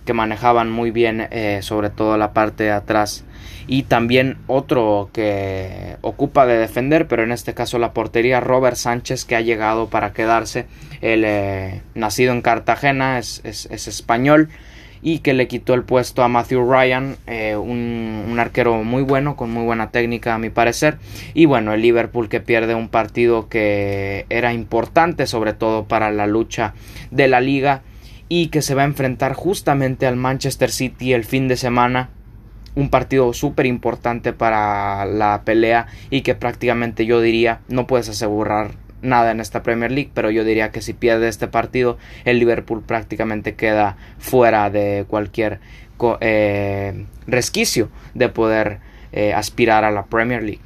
[0.10, 3.26] que manejaban muy bien eh, sobre todo la parte de atrás
[3.68, 9.24] y también otro que ocupa de defender, pero en este caso la portería, Robert Sánchez,
[9.24, 10.66] que ha llegado para quedarse,
[11.02, 14.50] el eh, nacido en Cartagena, es, es, español
[15.04, 19.36] y que le quitó el puesto a Matthew Ryan, eh, un, un, arquero muy bueno,
[19.36, 20.98] con muy buena técnica a mi parecer.
[21.36, 26.26] Y bueno, el Liverpool que pierde un partido que era importante sobre todo para la
[26.26, 26.74] lucha
[27.12, 27.84] de la liga
[28.30, 32.10] y que se va a enfrentar justamente al Manchester City el fin de semana.
[32.76, 38.72] Un partido súper importante para la pelea y que prácticamente yo diría no puedes asegurar
[39.02, 42.84] nada en esta Premier League, pero yo diría que si pierde este partido el Liverpool
[42.84, 45.60] prácticamente queda fuera de cualquier
[46.22, 48.80] eh, resquicio de poder
[49.12, 50.62] eh, aspirar a la Premier League.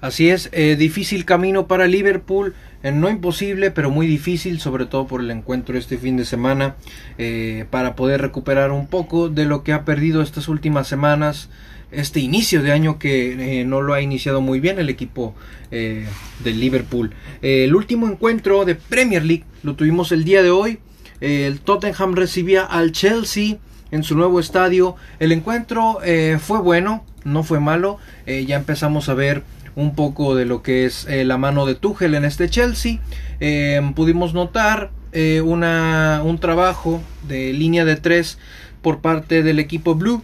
[0.00, 2.54] Así es, eh, difícil camino para Liverpool
[2.90, 6.74] no imposible, pero muy difícil, sobre todo por el encuentro este fin de semana,
[7.16, 11.48] eh, para poder recuperar un poco de lo que ha perdido estas últimas semanas,
[11.92, 15.34] este inicio de año que eh, no lo ha iniciado muy bien el equipo
[15.70, 16.06] eh,
[16.42, 17.12] del Liverpool.
[17.42, 20.78] el último encuentro de Premier League lo tuvimos el día de hoy.
[21.20, 23.58] el Tottenham recibía al Chelsea
[23.92, 24.96] en su nuevo estadio.
[25.20, 25.98] El encuentro
[26.40, 27.98] fue bueno, no fue malo.
[28.26, 29.44] ya empezamos a ver
[29.76, 32.98] un poco de lo que es eh, la mano de Tuchel en este Chelsea.
[33.40, 38.38] Em, pudimos notar eh, una, un trabajo de línea de tres
[38.82, 40.22] por parte del equipo Blue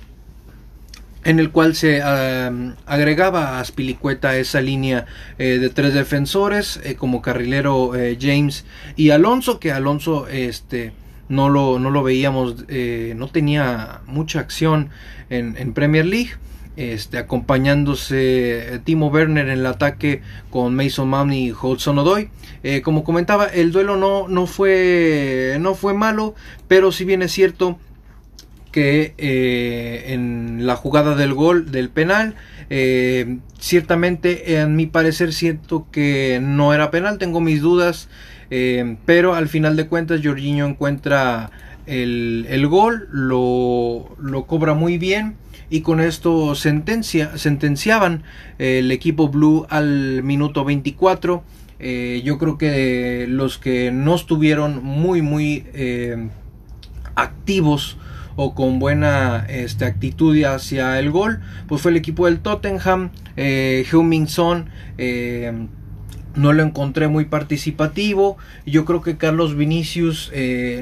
[1.24, 5.04] en el cual se agregaba a Spilicueta esa línea
[5.38, 8.64] eh, de tres defensores como carrilero James
[8.96, 10.92] y Alonso que Alonso este
[11.28, 12.64] no lo, no lo veíamos
[13.16, 14.90] no tenía mucha acción
[15.28, 16.30] en, en Premier League
[16.79, 22.31] este, acompañándose eh, Timo Werner en el ataque con Mason Mount y Hudson Odoy.
[22.62, 26.37] Eh, como comentaba, el duelo no, no, fue, no fue malo,
[26.69, 27.81] pero si bien es cierto
[28.71, 32.37] que eh, en la jugada del gol del penal,
[33.59, 38.09] ciertamente en mi parecer siento que no era penal, tengo mis dudas,
[39.05, 41.51] pero al final de cuentas Jorginho encuentra
[41.87, 45.37] el, el gol, lo, lo cobra muy bien
[45.70, 48.22] y con esto sentencia, sentenciaban
[48.59, 51.42] eh, el equipo blue al minuto 24.
[51.81, 56.28] Eh, yo creo que los que no estuvieron muy muy eh,
[57.14, 57.96] activos
[58.40, 63.85] o con buena este, actitud hacia el gol, pues fue el equipo del Tottenham, eh,
[64.28, 64.70] Son
[66.38, 68.38] no lo encontré muy participativo.
[68.64, 70.33] Yo creo que Carlos Vinicius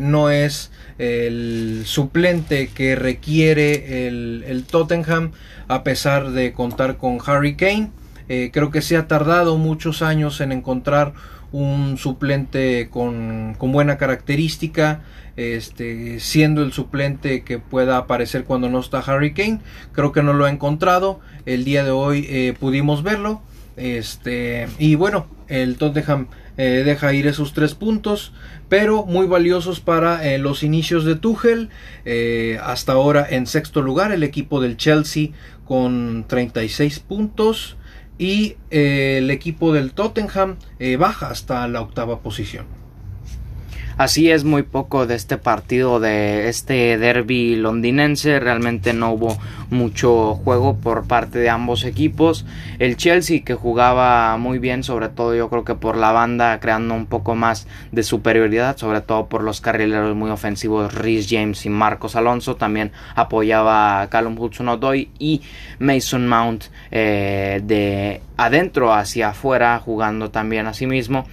[0.00, 5.32] no es el suplente que requiere el, Tottenham
[5.68, 7.90] a pesar de contar con Harry Kane.
[8.28, 11.12] Eh, creo que se ha tardado muchos años en encontrar
[11.52, 15.02] un suplente con, buena característica,
[15.36, 19.60] este, siendo el suplente que pueda aparecer cuando no está Harry Kane.
[19.92, 21.20] Creo que no lo ha encontrado.
[21.44, 23.42] El día de hoy eh, pudimos verlo.
[23.76, 28.32] Este, y bueno, el Tottenham eh, deja ir esos tres puntos,
[28.68, 31.68] pero muy valiosos para eh, los inicios de Tuchel.
[32.04, 35.28] Eh, hasta ahora en sexto lugar el equipo del Chelsea
[35.64, 37.76] con 36 puntos
[38.18, 40.56] y el equipo del Tottenham
[40.98, 42.85] baja hasta la octava posición.
[43.98, 48.38] Así es muy poco de este partido, de este derby londinense.
[48.38, 49.38] Realmente no hubo
[49.70, 52.44] mucho juego por parte de ambos equipos.
[52.78, 56.92] El Chelsea que jugaba muy bien, sobre todo yo creo que por la banda, creando
[56.92, 61.70] un poco más de superioridad, sobre todo por los carrileros muy ofensivos Rhys James y
[61.70, 62.56] Marcos Alonso.
[62.56, 65.40] También apoyaba a Callum Hudson-Odoi y
[65.78, 71.24] Mason Mount eh, de adentro hacia afuera, jugando también a sí mismo.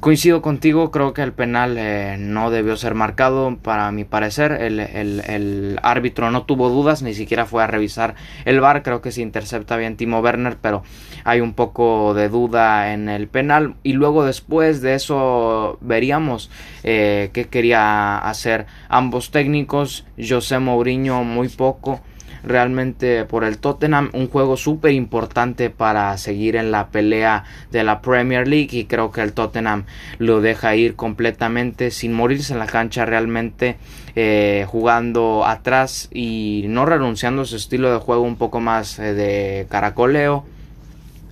[0.00, 4.52] Coincido contigo, creo que el penal eh, no debió ser marcado, para mi parecer.
[4.52, 8.84] El, árbitro no tuvo dudas, ni siquiera fue a revisar el VAR.
[8.84, 10.84] Creo que se intercepta bien Timo Werner, pero
[11.24, 13.74] hay un poco de duda en el penal.
[13.82, 16.48] Y luego después de eso veríamos
[16.84, 20.06] eh, qué quería hacer ambos técnicos.
[20.16, 22.00] José Mourinho muy poco
[22.42, 28.00] realmente por el Tottenham un juego súper importante para seguir en la pelea de la
[28.00, 29.84] Premier League y creo que el Tottenham
[30.18, 33.76] lo deja ir completamente sin morirse en la cancha realmente
[34.16, 39.14] eh, jugando atrás y no renunciando a su estilo de juego un poco más eh,
[39.14, 40.44] de caracoleo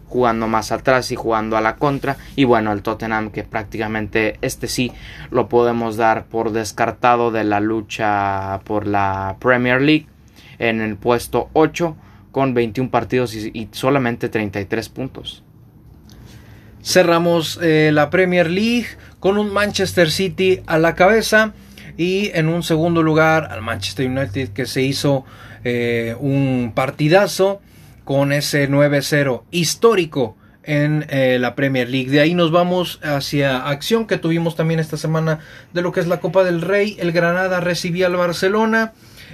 [0.09, 2.17] jugando más atrás y jugando a la contra.
[2.37, 4.93] Y bueno el Tottenham que prácticamente este sí
[5.31, 10.07] lo podemos dar por descartado de la lucha por la Premier League
[10.59, 11.97] en el puesto 8
[12.33, 15.43] con 21 partidos y, solamente 33 puntos.
[16.83, 18.87] Cerramos eh, la Premier League
[19.21, 21.53] con un Manchester City a la cabeza
[21.97, 25.25] y en un segundo lugar al Manchester United que se hizo
[25.65, 27.61] eh, un partidazo
[28.05, 32.11] con ese 9-0 histórico en eh, la Premier League.
[32.11, 35.39] De ahí nos vamos hacia acción que tuvimos también esta semana
[35.73, 36.97] de lo que es la Copa del Rey.
[37.01, 38.93] El Granada recibía al Barcelona.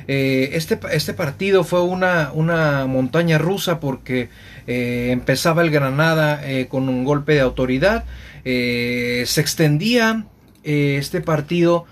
[0.09, 4.29] Eh, este, este, partido fue una, una, montaña rusa porque
[4.67, 8.05] eh, empezaba el Granada con un golpe de autoridad.
[8.45, 10.27] se extendía
[10.65, 11.85] este partido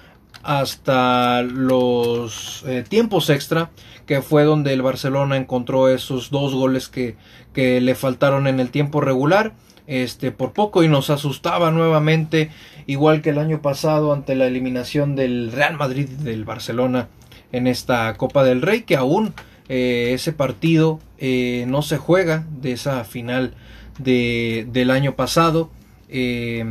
[0.43, 3.71] hasta los tiempos extra
[4.07, 7.17] que fue donde el Barcelona encontró esos dos goles que,
[7.53, 9.53] que le faltaron en el tiempo regular
[9.87, 12.51] este por poco y nos asustaba nuevamente
[12.87, 17.09] igual que el año pasado ante la eliminación del Real Madrid del Barcelona
[17.53, 19.35] en esta Copa del Rey que aún
[19.69, 23.55] eh, ese partido eh, no se juega de esa final
[23.99, 25.71] de, del año pasado
[26.09, 26.65] eh,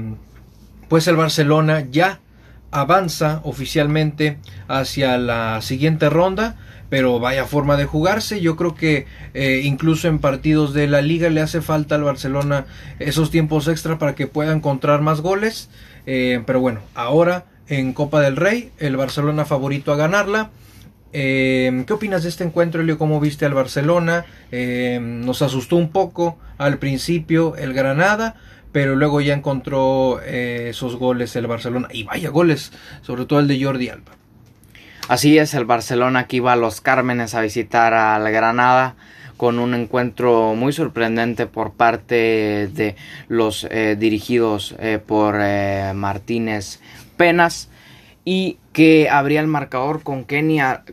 [0.88, 2.20] pues el Barcelona ya
[2.72, 4.38] avanza oficialmente
[4.68, 6.58] hacia la siguiente ronda
[6.89, 8.42] pero vaya forma de jugarse.
[8.42, 9.06] Yo creo que
[9.63, 12.65] incluso en partidos de la liga le hace falta al Barcelona
[12.98, 15.70] esos tiempos extra para que pueda encontrar más goles.
[16.06, 20.50] Pero bueno, ahora en Copa del Rey, el Barcelona favorito a ganarla.
[21.12, 22.98] Eh, ¿Qué opinas de este encuentro, Elio?
[22.98, 24.26] ¿Cómo viste al Barcelona?
[24.52, 28.36] nos asustó un poco al principio el Granada,
[28.72, 31.88] pero luego ya encontró esos goles el Barcelona.
[31.91, 34.19] Y vaya goles, sobre todo el de Jordi Alba.
[35.10, 38.95] Así es, el Barcelona que iba a los Cármenes a visitar al Granada
[39.39, 42.95] con un encuentro muy sorprendente por parte de
[43.30, 46.80] los eh, dirigidos eh, por eh, Martínez
[47.17, 47.69] Penas
[48.32, 50.28] y que abría el marcador con,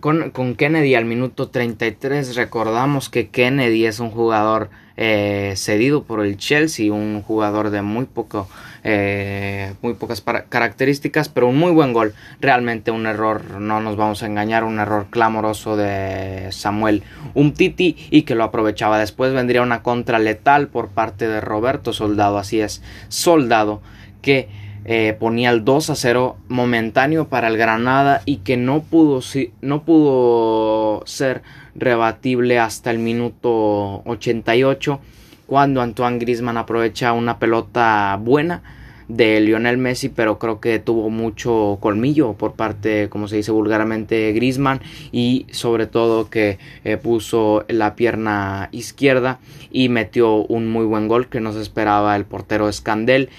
[0.00, 2.34] con, con, Kennedy al minuto 33.
[2.34, 8.48] Recordamos que Kennedy es un jugador cedido por el Chelsea, un jugador de muy poco
[8.84, 12.14] eh, muy pocas características, pero un muy buen gol.
[12.40, 17.02] Realmente un error, no nos vamos a engañar, un error clamoroso de Samuel
[17.34, 18.98] Umtiti y que lo aprovechaba.
[18.98, 23.82] Después vendría una contra letal por parte de Roberto Soldado, así es, Soldado,
[24.22, 24.48] que
[24.88, 29.20] eh, ponía el 2 a 0 momentáneo para el Granada y que no pudo,
[29.60, 31.42] no pudo ser
[31.74, 35.00] rebatible hasta el minuto 88
[35.48, 38.62] cuando Antoine Grisman aprovecha una pelota buena
[39.08, 44.32] de Lionel Messi, pero creo que tuvo mucho colmillo por parte, como se dice vulgarmente,
[44.32, 49.40] Grisman y sobre todo que eh, puso la pierna izquierda
[49.72, 53.30] y metió un muy buen gol que nos esperaba el portero Escandel.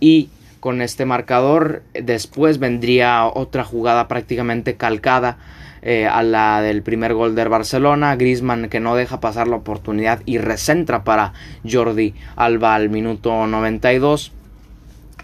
[0.00, 0.28] Y
[0.64, 5.36] con este marcador después vendría otra jugada prácticamente calcada
[5.82, 8.16] eh, a la del primer gol del Barcelona.
[8.16, 11.34] Grisman que no deja pasar la oportunidad y recentra para
[11.70, 14.32] Jordi Alba al minuto 92.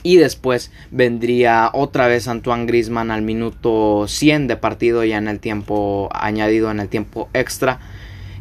[0.03, 5.41] Y después vendría otra vez Antoine Grisman al minuto 100 de partido ya en el
[5.41, 7.81] tiempo añadido en el tiempo extra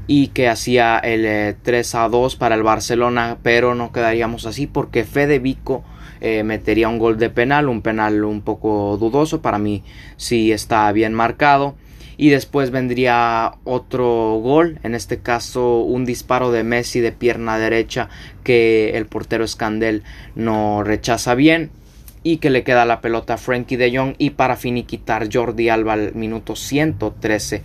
[0.06, 4.68] y que hacía el 3 eh, a 2 para el Barcelona, pero no quedaríamos así
[4.68, 5.86] porque Fede Vico
[6.22, 9.84] eh, metería un gol de penal, un penal un poco dudoso, para mí
[10.18, 11.76] sí está bien marcado.
[12.18, 18.10] Y después vendría otro gol, en este caso un disparo de Messi de pierna derecha
[18.44, 20.04] que el portero Scandel
[20.36, 21.72] no rechaza bien
[22.22, 25.94] y que le queda la pelota a Frankie de Jong y para finiquitar Jordi Alba
[25.94, 27.62] al minuto 113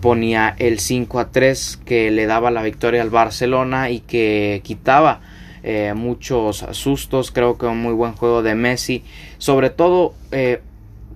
[0.00, 5.20] ponía el 5 a 3 que le daba la victoria al Barcelona y que quitaba
[5.62, 9.04] eh, muchos sustos creo que un muy buen juego de Messi
[9.38, 10.60] sobre todo eh,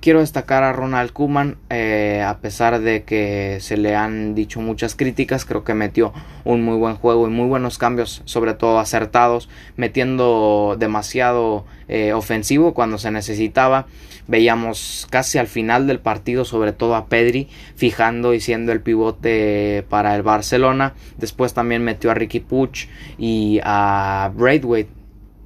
[0.05, 4.95] quiero destacar a Ronald Kuman, eh, a pesar de que se le han dicho muchas
[4.97, 6.13] críticas, creo que metió
[6.45, 12.75] un muy buen juego y muy buenos cambios, sobre todo acertados, metiendo demasiado eh, ofensivo
[12.75, 13.87] cuando se necesitaba.
[14.27, 19.87] Veíamos casi al final del partido, sobre todo a Pedri, fijando y siendo el pivote
[19.89, 20.93] para el Barcelona.
[21.17, 24.91] Después también metió a Ricky Puch y a Braithwaite,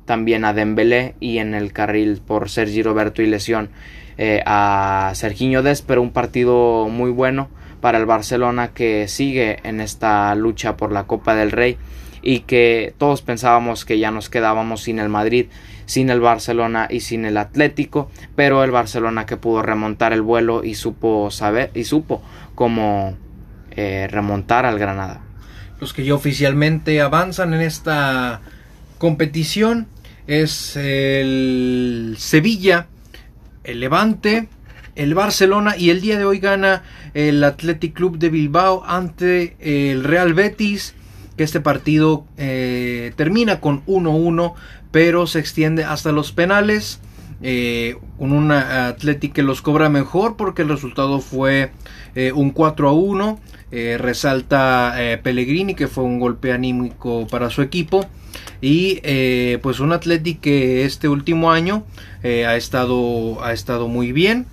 [0.05, 3.71] también a Dembélé y en el carril por Sergi Roberto y lesión
[4.19, 7.49] eh, a Serginho Des, pero un partido muy bueno
[7.81, 11.79] para el Barcelona que sigue en esta lucha por la Copa del Rey
[12.21, 15.47] y que todos pensábamos que ya nos quedábamos sin el Madrid,
[15.87, 20.65] sin el Barcelona y sin el Atlético, pero el Barcelona que pudo remontar el vuelo
[20.65, 22.21] y supo saber y supo
[22.57, 23.17] cómo
[23.71, 25.21] eh, remontar al Granada.
[25.81, 28.41] Los que ya oficialmente avanzan en esta
[28.99, 29.87] competición
[30.27, 32.89] es el Sevilla
[33.69, 34.49] el Levante,
[34.97, 36.83] el Barcelona y el día de hoy gana
[37.15, 40.95] el Athletic Club de Bilbao ante el Real Betis,
[41.37, 44.55] que este partido eh, termina con 1-1,
[44.91, 47.01] pero se extiende hasta los penales.
[47.41, 51.71] Con un Athletic que los cobra mejor porque el resultado fue
[52.35, 53.41] un 4 a 1.
[53.99, 58.07] resalta Pellegrini que fue un golpe anímico para su equipo
[58.61, 59.01] y
[59.63, 61.85] pues un Athletic que este último año
[62.25, 64.47] ha estado ha estado muy bien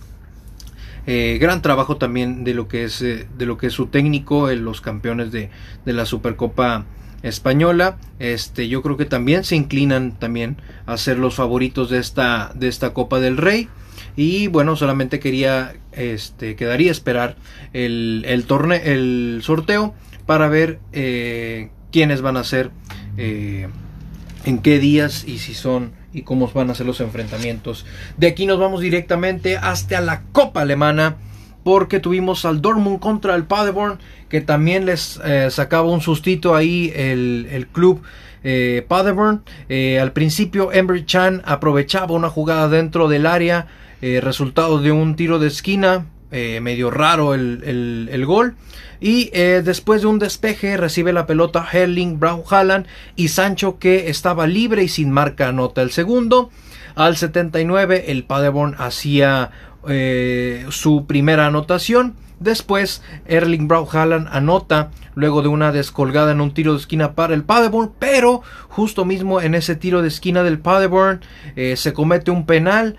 [1.07, 4.49] eh, gran trabajo también de lo que es, eh, de lo que es su técnico,
[4.49, 5.51] en los campeones de,
[5.85, 6.85] de, la Supercopa
[7.27, 7.97] Española.
[8.19, 12.67] Este, yo creo que también se inclinan también a ser los favoritos de esta, de
[12.67, 13.67] esta Copa del Rey.
[14.15, 17.35] Y bueno, solamente quería, este, quedaría esperar
[17.73, 19.93] el, el, torneo, el sorteo
[20.25, 22.71] para ver eh, quiénes van a ser,
[23.17, 27.85] en qué días y si son y cómo van a ser los enfrentamientos.
[28.17, 31.17] De aquí nos vamos directamente hasta la Copa Alemana
[31.65, 33.97] porque tuvimos al Dortmund contra el Paderborn
[34.29, 38.03] que también les eh, sacaba un sustito ahí el, club
[38.43, 39.41] eh, Paderborn.
[39.67, 43.65] Eh, al principio Emre Chan aprovechaba una jugada dentro del área,
[43.99, 48.55] resultado de un tiro de esquina, medio raro el, el gol.
[49.01, 52.85] Y después de un despeje recibe la pelota Herling, Brown Halland
[53.15, 56.51] y Sancho que estaba libre y sin marca anota el segundo.
[56.95, 59.51] Al 79 el Paderborn hacía
[59.87, 62.15] eh, su primera anotación.
[62.39, 67.33] Después Erling Braut Haaland anota luego de una descolgada en un tiro de esquina para
[67.33, 71.21] el Paderborn, pero justo mismo en ese tiro de esquina del Paderborn
[71.55, 72.97] eh, se comete un penal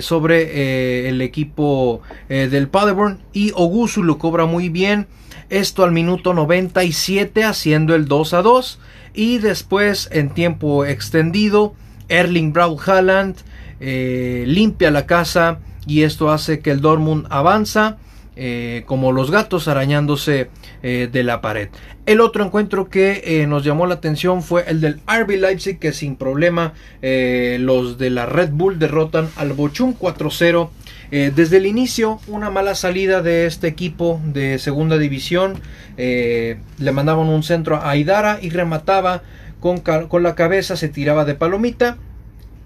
[0.00, 2.00] sobre el equipo
[2.30, 5.06] del Paderborn y Ogusu lo cobra muy bien
[5.50, 8.78] esto al minuto 97 haciendo el 2 a 2.
[9.12, 11.74] Y después en tiempo extendido,
[12.10, 13.36] Erling Braut Haaland
[13.80, 17.96] eh, limpia la casa y esto hace que el Dortmund avanza.
[18.36, 20.48] Eh, como los gatos arañándose
[20.82, 21.68] eh, de la pared.
[22.06, 26.16] El otro encuentro que nos llamó la atención fue el del RB Leipzig, que sin
[26.16, 30.70] problema los de la Red Bull derrotan al Bochum 4-0
[31.12, 35.60] eh, desde el inicio, una mala salida de este equipo de segunda división.
[35.96, 39.22] Le mandaban un centro a Aidara y remataba
[39.60, 41.98] con, con, la cabeza, se tiraba de palomita.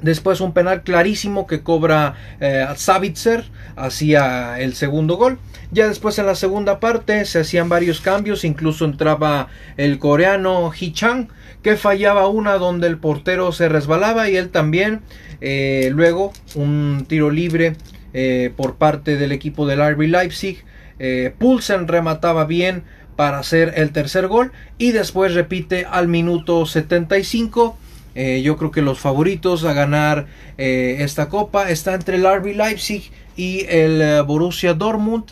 [0.01, 3.45] Después un penal clarísimo que cobra eh, Savitzer
[3.77, 5.39] hacía el segundo gol.
[5.71, 11.29] Ya después en la segunda parte se hacían varios cambios, incluso entraba el coreano Chang
[11.63, 15.01] que fallaba una donde el portero se resbalaba y él también.
[15.41, 17.77] luego un tiro libre
[18.17, 20.65] eh, por parte del equipo del RB Leipzig.
[21.01, 22.85] Eh, Pulsen remataba bien
[23.17, 27.77] para hacer el tercer gol y después repite al minuto 75.
[28.15, 33.11] Eh, yo creo que los favoritos a ganar esta copa está entre el RB Leipzig
[33.37, 35.25] y el Borussia Dortmund.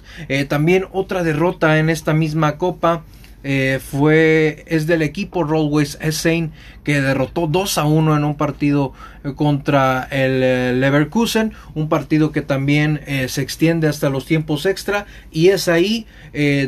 [0.48, 3.04] también otra derrota en esta misma copa
[3.44, 6.52] eh, fue es del equipo Rollways Essen
[6.84, 8.92] que derrotó 2 a 1 en un partido
[9.24, 15.06] eh, contra el eh, Leverkusen, un partido que también se extiende hasta los tiempos extra
[15.30, 16.06] y es ahí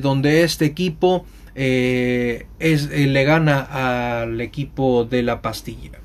[0.00, 6.03] donde este equipo es, le gana al equipo de la pastilla.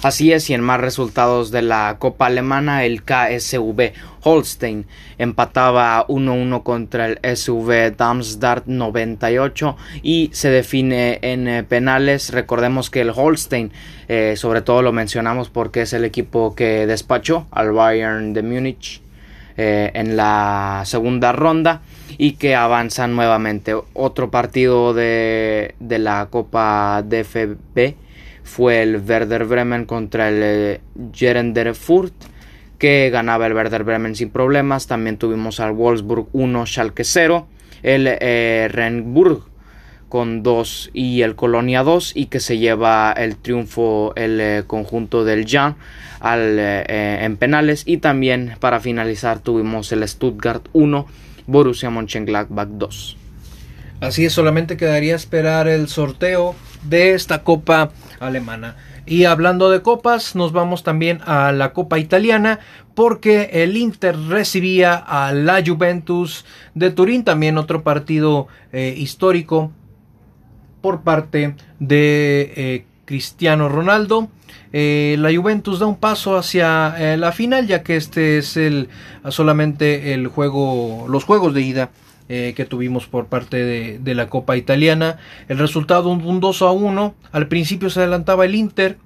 [0.00, 3.92] Así es, y en más resultados de la Copa Alemana, el KSV
[4.22, 4.86] Holstein
[5.18, 12.30] empataba 1-1 contra el SV Darmstadt 98 y se define en eh, penales.
[12.30, 13.72] Recordemos que el Holstein,
[14.06, 19.02] eh, sobre todo lo mencionamos porque es el equipo que despachó al Bayern de Múnich
[19.56, 21.82] eh, en la segunda ronda
[22.18, 23.74] y que avanza nuevamente.
[23.94, 28.06] Otro partido de, de la Copa DFB
[28.48, 30.80] fue el Werder Bremen contra el
[31.12, 32.14] Gerender eh, Furt
[32.78, 34.86] que ganaba el Werder Bremen sin problemas.
[34.86, 37.46] También tuvimos al Wolfsburg 1, Schalke 0,
[37.82, 39.42] el eh, Renburg
[40.08, 45.24] con 2 y el Colonia 2 y que se lleva el triunfo el eh, conjunto
[45.24, 45.76] del Jan
[46.20, 51.06] al, en penales y también para finalizar tuvimos el Stuttgart 1
[51.46, 53.16] Borussia Mönchengladbach 2
[54.00, 56.56] así es solamente quedaría esperar el sorteo
[56.88, 58.76] de esta Copa Alemana.
[59.08, 62.60] Y hablando de copas, nos vamos también a la Copa Italiana
[62.94, 69.72] porque el Inter recibía a la Juventus de Turín, también otro partido eh, histórico
[70.82, 74.28] por parte de eh, Cristiano Ronaldo.
[74.74, 78.90] Eh, la Juventus da un paso hacia la final ya que este es el
[79.30, 81.90] solamente el juego los juegos de ida
[82.30, 83.64] eh, que tuvimos por parte
[83.98, 85.16] de, la Copa Italiana.
[85.48, 87.14] El resultado un, 2 a 1.
[87.32, 88.98] Al principio se adelantaba el Inter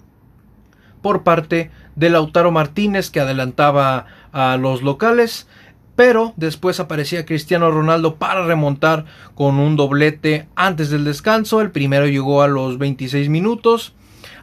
[1.02, 5.46] por parte de Lautaro Martínez que adelantaba a los locales.
[5.94, 9.04] Pero después aparecía Cristiano Ronaldo para remontar
[9.36, 11.60] con un doblete antes del descanso.
[11.60, 13.94] El primero llegó a los 26 minutos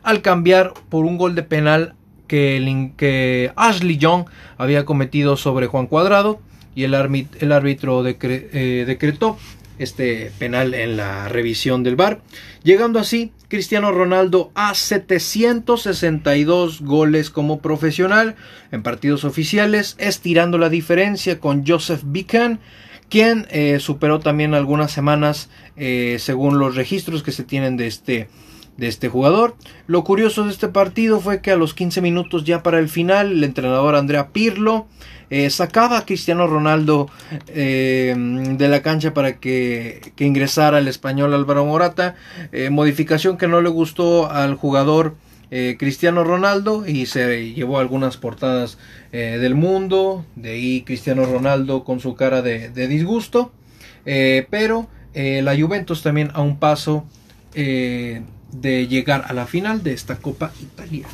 [0.04, 1.96] al cambiar por un gol de penal
[2.28, 4.26] que, que Ashley Young
[4.58, 6.40] había cometido sobre Juan Cuadrado
[6.80, 9.38] y el, árbitro eh, decretó
[9.80, 12.22] este penal en la revisión del VAR,
[12.64, 18.38] llegando así Cristiano Ronaldo a 762 goles como profesional
[18.72, 22.62] en partidos oficiales, estirando la diferencia con Joseph Bican,
[23.10, 28.30] quien eh, superó también algunas semanas eh, según los registros que se tienen de este
[28.80, 29.56] de este jugador.
[29.88, 33.32] Lo curioso de este partido fue que a los 15 minutos ya para el final,
[33.32, 34.88] el entrenador Andrea Pirlo
[35.30, 37.10] eh, sacaba a Cristiano Ronaldo
[37.50, 42.16] eh, de la cancha para que, ingresara el español Álvaro Morata.
[42.52, 45.16] Eh, modificación que no le gustó al jugador
[45.80, 48.78] Cristiano Ronaldo y se llevó algunas portadas
[49.12, 50.24] del mundo.
[50.36, 53.52] De ahí Cristiano Ronaldo con su cara de, de disgusto.
[54.06, 57.04] pero la Juventus también a un paso
[58.52, 61.08] de llegar a la final de esta Copa Italia.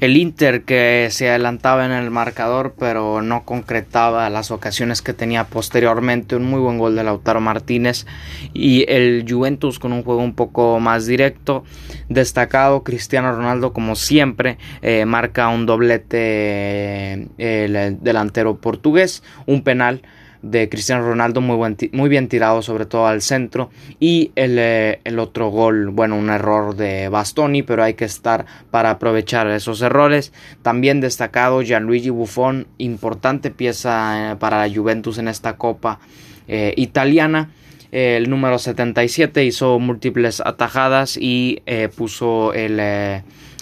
[0.00, 5.44] El Inter que se adelantaba en el marcador pero no concretaba las ocasiones que tenía
[5.44, 8.06] posteriormente, un muy buen gol de Lautaro Martínez
[8.54, 11.64] y el Juventus con un juego un poco más directo,
[12.08, 20.02] destacado Cristiano Ronaldo como siempre eh, marca un doblete eh, el delantero portugués, un penal
[20.42, 21.56] de Cristiano Ronaldo muy,
[21.92, 23.70] muy bien tirado sobre todo al centro.
[23.98, 28.90] Y eh, el, otro gol bueno un error de Bastoni pero hay que estar para
[28.90, 30.32] aprovechar esos errores.
[30.62, 36.00] También destacado Gianluigi Buffon importante pieza eh, para la Juventus en esta copa
[36.46, 37.50] eh, italiana.
[37.90, 41.62] El número 77 hizo múltiples atajadas y
[41.96, 42.78] puso el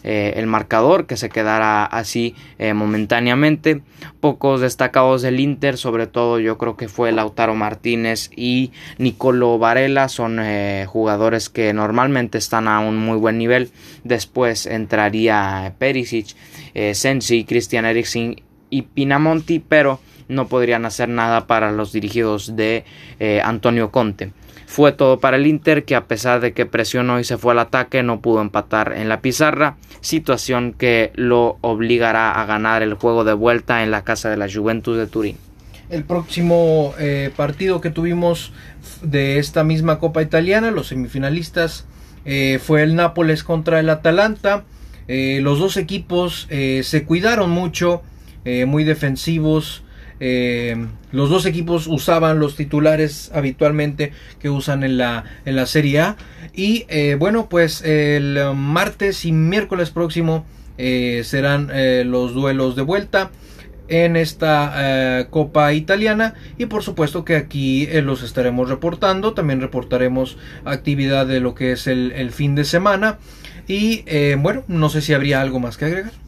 [0.08, 3.82] eh, el marcador, que se quedara así eh, momentáneamente.
[4.20, 10.08] Pocos destacados del Inter, sobre todo yo creo que fue Lautaro Martínez y Nicolo Varela,
[10.08, 13.72] son eh, jugadores que normalmente están a un muy buen nivel.
[14.04, 16.36] Después entraría Perisic,
[16.92, 19.98] Sensi, Christian Eriksen y Pinamonti, pero
[20.28, 22.84] no podrían hacer nada para los dirigidos de
[23.42, 24.30] Antonio Conte.
[24.66, 27.60] Fue todo para el Inter que a pesar de que presionó y se fue al
[27.60, 33.24] ataque no pudo empatar en la pizarra, situación que lo obligará a ganar el juego
[33.24, 35.36] de vuelta en la casa de la Juventus de Turín.
[35.88, 38.52] El próximo eh, partido que tuvimos
[39.02, 41.86] de esta misma Copa Italiana, los semifinalistas,
[42.24, 44.64] eh, fue el Nápoles contra el Atalanta.
[45.06, 48.02] Eh, los dos equipos se cuidaron mucho,
[48.44, 49.84] muy defensivos,
[50.20, 56.00] eh, los dos equipos usaban los titulares habitualmente que usan en la, en la Serie
[56.00, 56.16] A.
[56.54, 60.46] Y eh, bueno, pues el martes y miércoles próximo
[60.78, 61.70] eh, serán
[62.10, 63.30] los duelos de vuelta
[63.88, 71.26] en esta Copa Italiana y por supuesto que aquí los estaremos reportando, también reportaremos actividad
[71.26, 73.18] de lo que es el, el fin de semana
[73.68, 74.04] y
[74.36, 76.25] bueno, no sé si habría algo más que agregar.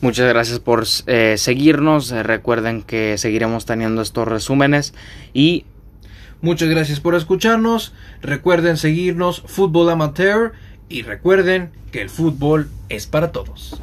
[0.00, 2.10] Muchas gracias por eh, seguirnos.
[2.10, 4.94] Eh, recuerden que seguiremos teniendo estos resúmenes
[5.34, 5.66] y
[6.40, 7.92] muchas gracias por escucharnos.
[8.22, 10.52] Recuerden seguirnos Fútbol Amateur
[10.88, 13.80] y recuerden que el fútbol es para todos.